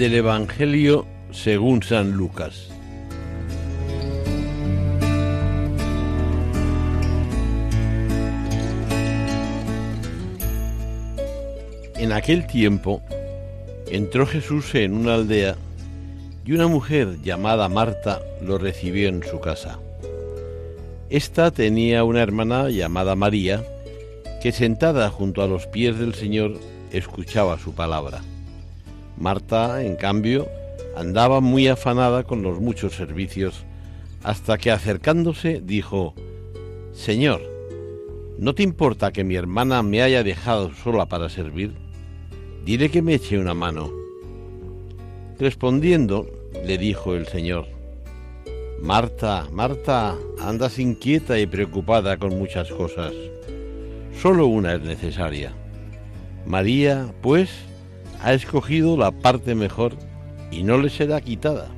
Del 0.00 0.14
Evangelio 0.14 1.04
según 1.30 1.82
San 1.82 2.12
Lucas. 2.12 2.70
En 11.98 12.12
aquel 12.12 12.46
tiempo 12.46 13.02
entró 13.90 14.24
Jesús 14.24 14.74
en 14.74 14.94
una 14.94 15.16
aldea 15.16 15.56
y 16.46 16.52
una 16.52 16.66
mujer 16.66 17.18
llamada 17.22 17.68
Marta 17.68 18.22
lo 18.40 18.56
recibió 18.56 19.10
en 19.10 19.22
su 19.22 19.38
casa. 19.38 19.80
Esta 21.10 21.50
tenía 21.50 22.04
una 22.04 22.22
hermana 22.22 22.70
llamada 22.70 23.16
María, 23.16 23.62
que 24.42 24.50
sentada 24.50 25.10
junto 25.10 25.42
a 25.42 25.46
los 25.46 25.66
pies 25.66 25.98
del 25.98 26.14
Señor 26.14 26.54
escuchaba 26.90 27.58
su 27.58 27.74
palabra. 27.74 28.22
Marta, 29.20 29.84
en 29.84 29.96
cambio, 29.96 30.48
andaba 30.96 31.40
muy 31.40 31.68
afanada 31.68 32.24
con 32.24 32.42
los 32.42 32.58
muchos 32.58 32.94
servicios, 32.94 33.66
hasta 34.22 34.56
que 34.56 34.70
acercándose 34.70 35.60
dijo, 35.62 36.14
Señor, 36.92 37.42
¿no 38.38 38.54
te 38.54 38.62
importa 38.62 39.12
que 39.12 39.22
mi 39.22 39.36
hermana 39.36 39.82
me 39.82 40.02
haya 40.02 40.24
dejado 40.24 40.72
sola 40.74 41.06
para 41.06 41.28
servir? 41.28 41.74
Dile 42.64 42.90
que 42.90 43.02
me 43.02 43.14
eche 43.14 43.38
una 43.38 43.52
mano. 43.52 43.92
Respondiendo, 45.38 46.26
le 46.64 46.78
dijo 46.78 47.14
el 47.14 47.26
Señor, 47.26 47.66
Marta, 48.80 49.46
Marta, 49.52 50.16
andas 50.40 50.78
inquieta 50.78 51.38
y 51.38 51.46
preocupada 51.46 52.16
con 52.16 52.38
muchas 52.38 52.70
cosas. 52.70 53.12
Solo 54.18 54.46
una 54.46 54.74
es 54.74 54.80
necesaria. 54.80 55.52
María, 56.46 57.12
pues, 57.20 57.50
ha 58.22 58.32
escogido 58.32 58.96
la 58.96 59.10
parte 59.10 59.54
mejor 59.54 59.94
y 60.50 60.62
no 60.62 60.78
le 60.78 60.90
será 60.90 61.20
quitada. 61.20 61.68